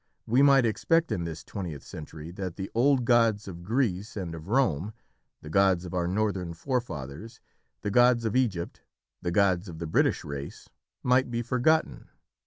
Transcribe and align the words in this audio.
We 0.25 0.41
might 0.41 0.65
expect 0.65 1.11
in 1.11 1.25
this 1.25 1.43
twentieth 1.43 1.83
century 1.83 2.31
that 2.31 2.55
the 2.55 2.71
old 2.73 3.05
gods 3.05 3.47
of 3.47 3.61
Greece 3.63 4.17
and 4.17 4.33
of 4.33 4.47
Rome, 4.47 4.93
the 5.43 5.49
gods 5.51 5.85
of 5.85 5.93
our 5.93 6.07
Northern 6.07 6.55
forefathers, 6.55 7.39
the 7.83 7.91
gods 7.91 8.25
of 8.25 8.35
Egypt, 8.35 8.81
the 9.21 9.29
gods 9.29 9.69
of 9.69 9.77
the 9.77 9.85
British 9.85 10.23
race, 10.23 10.67
might 11.03 11.29
be 11.29 11.43
forgotten. 11.43 12.09